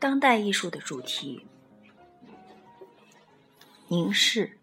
[0.00, 1.44] 当代艺术的主题，
[3.88, 4.56] 凝视，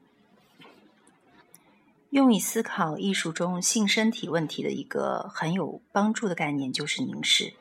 [2.10, 7.54] 用以思考艺术中性身体问题的一个很有帮助的概念，就是凝视。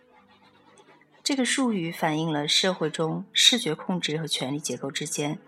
[1.24, 5.38] 这个术语反映了社会中视觉控制和权力结构之间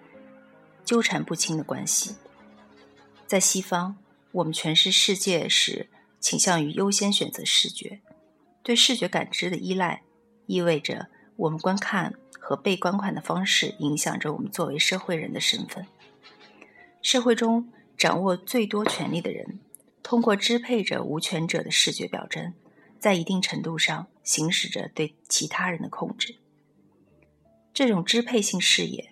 [0.84, 2.16] 纠缠不清的关系。
[3.24, 3.96] 在西方，
[4.32, 5.88] 我们诠释世界时
[6.18, 8.00] 倾向于优先选择视觉，
[8.64, 10.02] 对视觉感知的依赖
[10.46, 11.08] 意味着。
[11.36, 15.86] 我们观看和被观看的方式影响着我们作为社会人的身份。
[17.02, 19.60] 社会中掌握最多权力的人，
[20.02, 22.54] 通过支配着无权者的视觉表征，
[22.98, 26.36] 在一定程度上行使着对其他人的控制。
[27.72, 29.10] 这种支配性视野，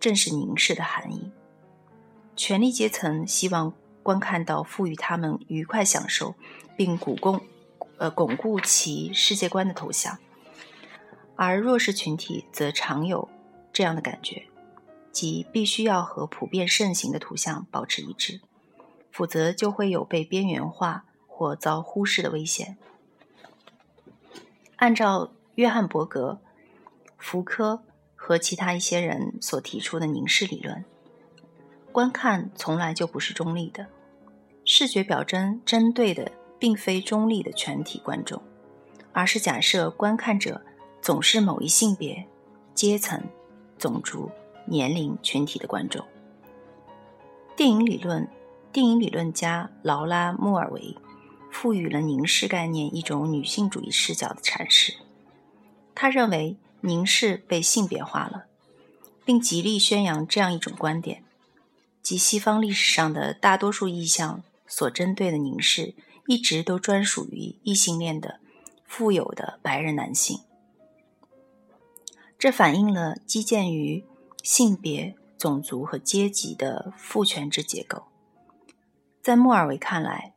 [0.00, 1.30] 正是凝视的含义。
[2.36, 6.34] 权力阶层希望观看到赋予他们愉快享受，
[6.76, 7.40] 并巩固
[7.96, 10.18] 呃巩固其世界观的头像。
[11.40, 13.28] 而弱势群体则常有
[13.72, 14.48] 这样的感觉，
[15.12, 18.40] 即必须要和普遍盛行的图像保持一致，
[19.12, 22.76] 否则就会有被边缘化或遭忽视的危险。
[24.78, 26.40] 按照约翰·伯格、
[27.16, 27.84] 福柯
[28.16, 30.84] 和其他一些人所提出的凝视理论，
[31.92, 33.86] 观看从来就不是中立的，
[34.64, 38.42] 视觉表征针对的并非中立的全体观众，
[39.12, 40.62] 而是假设观看者。
[41.00, 42.26] 总是某一性别、
[42.74, 43.22] 阶层、
[43.78, 44.30] 种族、
[44.66, 46.04] 年龄群体的观众。
[47.56, 48.28] 电影理论，
[48.72, 50.96] 电影理论家劳拉·穆尔维
[51.50, 54.94] 赋予了凝视概念一种女性主义视角的阐释。
[55.94, 58.44] 他认为凝视被性别化了，
[59.24, 61.24] 并极力宣扬这样一种观点：
[62.02, 65.94] 即西方历史上的大多数意象所针对的凝视，
[66.26, 68.38] 一直都专属于异性恋的、
[68.86, 70.38] 富有的白人男性。
[72.38, 74.04] 这反映了基建于
[74.44, 78.04] 性别、种族和阶级的父权制结构。
[79.20, 80.34] 在莫尔维看来，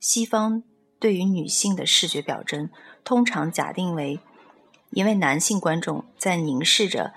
[0.00, 0.64] 西方
[0.98, 2.68] 对于女性的视觉表征
[3.04, 4.18] 通常假定为
[4.90, 7.14] 一位男性观众在凝视着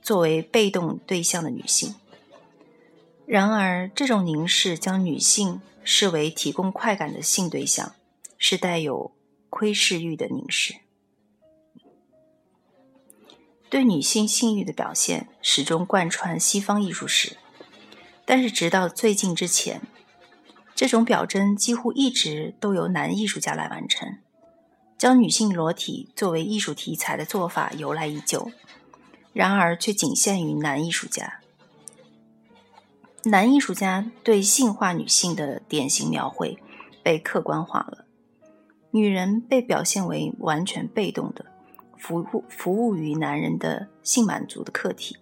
[0.00, 1.96] 作为被动对象的女性。
[3.26, 7.94] 然而，这种凝视将女性视为提供快感的性对象，
[8.38, 9.10] 是带有
[9.50, 10.76] 窥视欲的凝视。
[13.70, 17.36] 对女性性欲的表现始终贯穿西方艺术史，
[18.24, 19.82] 但是直到最近之前，
[20.74, 24.18] 这种表征几乎一直都由男艺术家来完成。
[24.96, 28.50] 将女性裸体作为艺术题材的做法由来已久，
[29.32, 31.40] 然而却仅限于男艺术家。
[33.24, 36.58] 男艺术家对性化女性的典型描绘
[37.02, 38.06] 被客观化了，
[38.90, 41.44] 女人被表现为完全被动的。
[41.98, 45.16] 服务服务于男人的性满足的客体，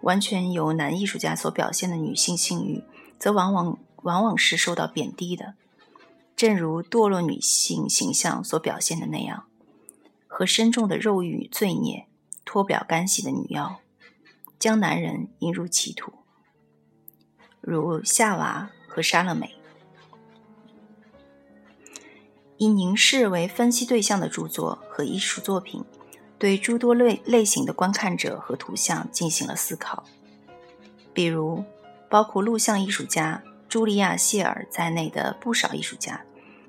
[0.00, 2.82] 完全由男艺术家所表现的女性性欲，
[3.18, 5.54] 则往往往往是受到贬低的。
[6.34, 9.44] 正如堕落女性形象所表现的那样，
[10.26, 12.06] 和深重的肉欲罪孽
[12.44, 13.78] 脱不了干系的女妖，
[14.58, 16.12] 将男人引入歧途，
[17.60, 19.61] 如夏娃和莎乐美。
[22.62, 25.84] 以凝视为分析对象的著作和艺术作品，
[26.38, 30.04] 对诸多类类型的观看者和图像进行了思考。
[31.12, 31.64] 比如，
[32.08, 36.24] 包括录像艺术家茱莉亚·谢尔在内的不少艺术家，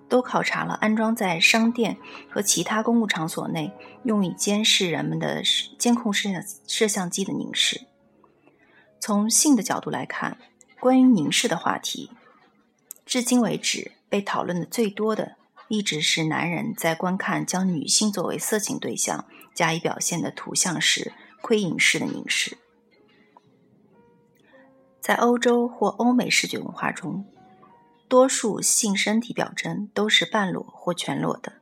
[0.10, 1.96] 都考察了安装在商店
[2.28, 3.72] 和其他公共场所内
[4.02, 5.44] 用以监视人们的
[5.78, 7.82] 监控摄像摄像机的凝视。
[9.00, 10.40] 从性的角度来看，
[10.80, 12.10] 关于凝视的话题，
[13.06, 15.36] 至今为止被讨论的最多的。
[15.74, 19.26] 一直是男人在观看将女性作为色情对象
[19.56, 22.60] 加以表现的图像时窥影式的凝视。
[25.02, 27.26] 在欧洲或欧美视觉文化中，
[28.08, 31.54] 多数性身体表征都是半裸或全裸的，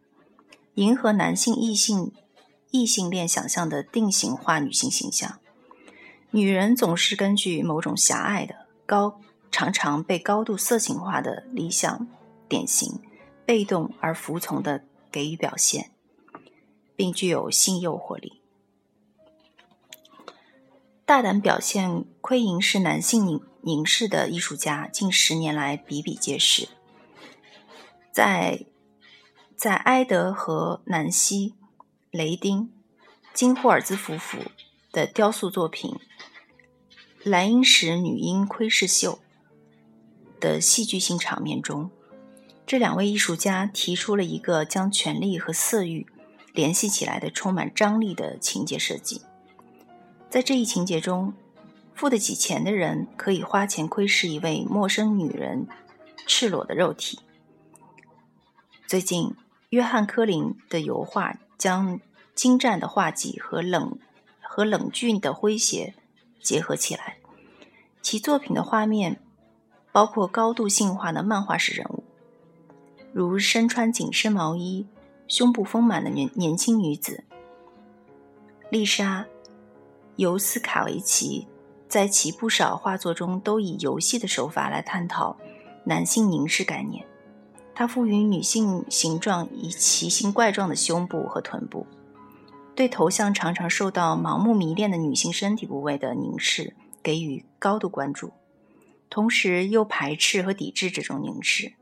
[0.73, 2.11] 迎合男性异性
[2.69, 5.39] 异性恋想象的定型化女性形象。
[6.31, 12.05] 女人总是根据某种狭隘的、高常常被高度色情化的理想
[12.49, 12.99] 典型。
[13.51, 15.91] 被动而服从的给予表现，
[16.95, 18.41] 并具有性诱惑力。
[21.05, 26.69] 大胆表现窥淫是男性凝凝视的艺术家，近十年来比比皆是。
[28.13, 28.63] 在
[29.57, 31.49] 在埃德和南希·
[32.09, 32.71] 雷丁、
[33.33, 34.37] 金霍尔兹夫妇
[34.93, 35.91] 的雕塑作品
[37.29, 39.19] 《莱茵石女婴窥视秀》
[40.39, 41.91] 的戏剧性场面中。
[42.65, 46.07] 这两位艺术家提出了一个将权力和色欲
[46.53, 49.21] 联系起来的充满张力的情节设计。
[50.29, 51.33] 在这一情节中，
[51.93, 55.67] 付得起钱的人可以花钱窥视一位陌生女人
[56.25, 57.19] 赤裸的肉体。
[58.87, 59.35] 最近，
[59.69, 61.99] 约翰·科林的油画将
[62.33, 63.97] 精湛的画技和冷
[64.41, 65.93] 和冷峻的诙谐
[66.41, 67.17] 结合起来，
[68.01, 69.21] 其作品的画面
[69.91, 72.00] 包括高度性化的漫画式人物，
[73.13, 74.87] 如身穿紧身毛衣、
[75.27, 77.23] 胸部丰满的年年轻女子
[78.69, 79.25] 丽莎。
[80.17, 81.47] 尤斯卡维奇
[81.87, 85.37] 在其不少画作中都以游戏的手法来探讨
[85.85, 87.07] 男性凝视概念。
[87.73, 91.87] 他赋予女性形状以奇形怪状的胸部和臀部，
[92.75, 98.31] 对头像常常受到盲目迷恋的女性身体部位的凝视给予高度关注，
[99.09, 101.73] 同时又排斥和抵制这种凝视。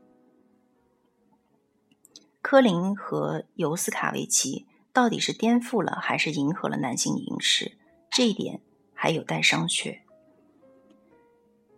[2.50, 7.78] 科林和尤斯卡维奇到底是颠覆了还是迎合了男性凝视？
[8.10, 8.60] 这一点
[8.92, 10.00] 还有待商榷。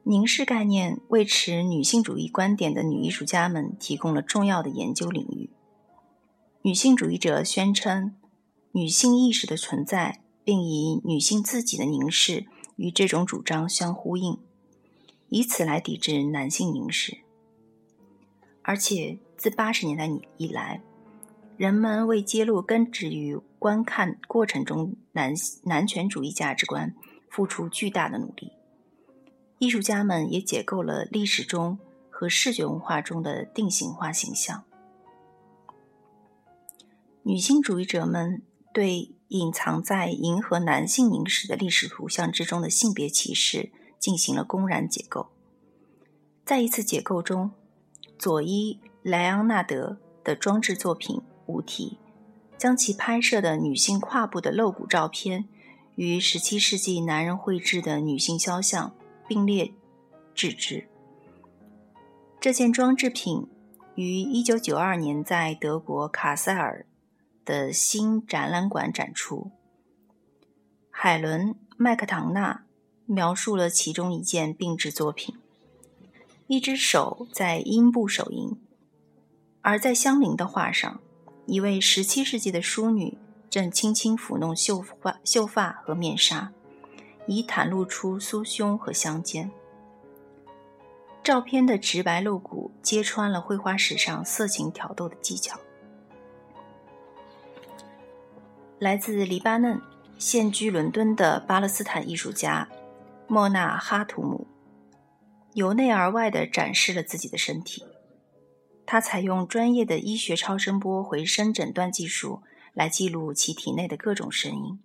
[0.04, 5.50] 凝视概念为持女性主义观点的女艺术家们提供了重要的研究领域。
[6.62, 8.14] 女性主义者宣称
[8.70, 12.46] 女性意识的存在，并以女性自己的凝视
[12.76, 14.38] 与这种主张相呼应，
[15.28, 17.19] 以此来抵制男性凝视。
[18.62, 20.81] 而且自八十年代以以来，
[21.56, 25.34] 人们为揭露根植于观看过程中男
[25.64, 26.94] 男权主义价值观，
[27.29, 28.52] 付出巨大的努力。
[29.58, 31.79] 艺术家们也解构了历史中
[32.11, 34.64] 和视觉文化中的定型化形象。
[37.23, 38.43] 女性主义者们
[38.75, 43.70] 对隐藏在迎合男性凝视的历史图像之中的性别歧视
[44.00, 45.29] 进行了公然解构。
[46.44, 47.52] 在一次解构中，
[48.19, 51.16] 佐伊·莱昂纳德的装置作品
[51.46, 51.99] 《物体》。
[52.62, 55.46] 将其拍摄的女性胯部的露骨照片
[55.96, 58.94] 与17世纪男人绘制的女性肖像
[59.26, 59.72] 并列
[60.32, 60.87] 置之。
[62.40, 63.49] 这件装置品
[63.96, 66.87] 于1992年在德国卡塞尔
[67.44, 69.50] 的新展览馆展出。
[70.88, 72.62] 海伦·麦克唐纳
[73.06, 75.34] 描述了其中一件并置作品：
[76.46, 78.56] 一只手在阴部手淫，
[79.62, 81.00] 而在相邻的画上。
[81.46, 83.18] 一位十七世纪的淑女
[83.50, 86.52] 正轻轻抚弄秀发、秀发和面纱，
[87.26, 89.50] 以袒露出酥胸和香肩。
[91.24, 95.58] 照片的直白露骨揭穿了绘画史上色情挑逗的技巧。
[98.78, 99.80] 来自黎巴嫩、
[100.18, 102.68] 现居伦敦的巴勒斯坦艺术家
[103.26, 104.46] 莫纳哈图姆，
[105.54, 107.84] 由内而外地展示了自己的身体。
[108.92, 112.42] 他采用专业的医学超声波回声诊断技术
[112.74, 114.80] 来记录其体内的各种声音，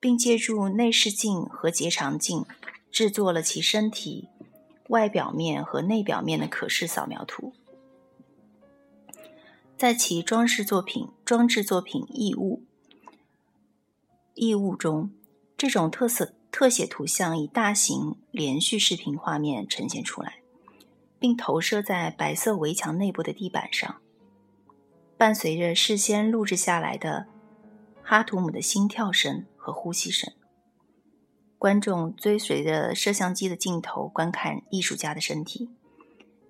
[0.00, 2.44] 并借助内视镜和结肠镜
[2.90, 4.26] 制作了其身体
[4.88, 7.52] 外表面和内表面的可视扫描图。
[9.76, 12.64] 在其装饰作品、装置作品《异物》
[14.34, 15.12] 异物中，
[15.56, 20.37] 这种特色特写图像以大型连续视频画面呈现出来。
[21.18, 23.96] 并投射在白色围墙内部的地板上，
[25.16, 27.26] 伴随着事先录制下来的
[28.02, 30.32] 哈图姆的心跳声和呼吸声。
[31.58, 35.68] 观众追随着摄像机的镜头观看艺术家的身体，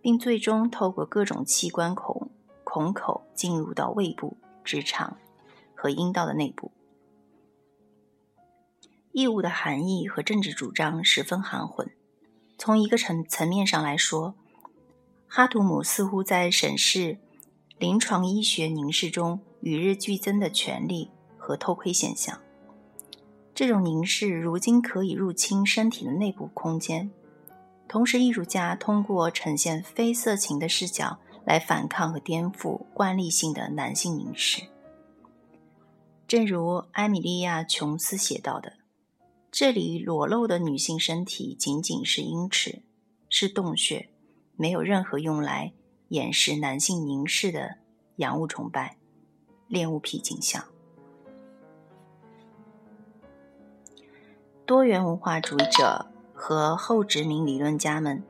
[0.02, 2.30] 并最终透过各种器官孔
[2.62, 5.16] 孔口进入到胃部、直肠
[5.74, 6.70] 和阴道的内部。
[9.12, 11.90] 义务的含义和政治主张十分含混。
[12.58, 14.34] 从一个层层面上来说，
[15.28, 17.18] 哈图姆似乎在审视
[17.78, 22.40] 临床医学凝视中与日俱增的权利和偷窥现象。
[23.54, 27.10] 这种凝视如今可以入侵身体的内部空间，
[27.86, 34.62] 同时艺术家通过呈现非色情的视角来反抗和颠覆惯例性的男性凝视。
[36.26, 38.74] 正如埃米莉亚·琼斯写到的
[39.52, 42.82] ：“这里裸露的女性身体仅仅是阴池，
[43.28, 44.08] 是洞穴。”
[44.60, 45.72] 没有任何用来
[46.08, 47.76] 掩饰男性凝视的
[48.16, 48.96] 洋物崇拜、
[49.68, 50.64] 恋物癖景象。
[54.66, 58.20] 多元文化主义者和后殖民理论家们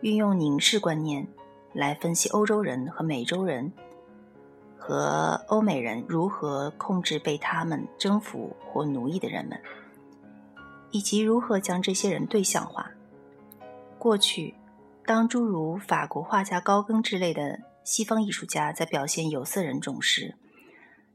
[0.00, 1.28] 运用凝视观念
[1.72, 3.72] 来分析欧洲人和美洲人
[4.76, 9.60] 和欧美人如何控制被他们征服或奴役的人们，
[10.90, 12.90] 以及如何将这些人对象化。
[13.96, 14.56] 过去。
[15.08, 20.36] 当诸如法国画家高更之类的西方艺术家在表现有色人种时，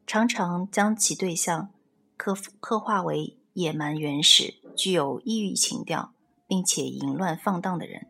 [0.07, 1.69] 常常将其对象
[2.17, 6.11] 刻刻画为野蛮原始、具有异域情调，
[6.47, 8.07] 并且淫乱放荡的人，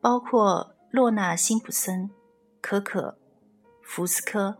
[0.00, 2.08] 包括洛纳·辛普森、
[2.60, 3.00] 可可·
[3.82, 4.58] 福斯科、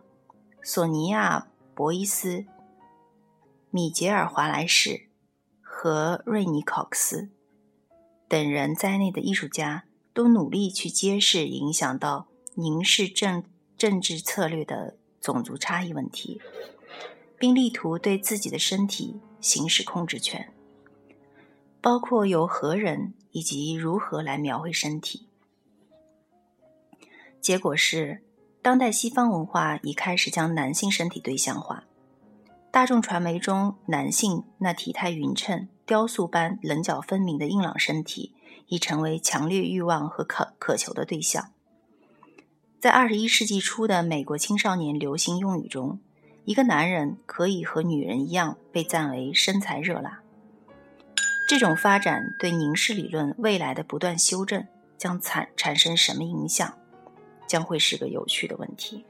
[0.61, 2.43] 索尼娅·博伊斯、
[3.69, 5.07] 米杰尔·华莱士
[5.61, 7.29] 和瑞尼·考克斯
[8.27, 13.43] 等人在内的艺术家，都努力去揭示影响到凝视政
[13.77, 16.41] 政治策略的种族差异问题，
[17.37, 20.51] 并力图对自己的身体行使控制权，
[21.79, 25.27] 包括由何人以及如何来描绘身体。
[27.39, 28.21] 结果是，
[28.61, 31.85] 当代西方文化已开始将男性身体对象化，
[32.69, 38.33] 大众传媒中男性那体态匀称、雕塑般棱角分明的硬朗身体，
[38.69, 41.51] 已成为强烈欲望和渴渴求的对象。
[42.79, 45.99] 在二十一世纪初的美国青少年流行用语中，
[46.45, 50.21] 一个男人可以和女人一样被赞为身材热辣。
[51.47, 54.65] 这种发展对凝视理论未来的不断修正
[54.97, 56.77] 将产产生什么影响，
[57.47, 59.03] 将会是个有趣的问题。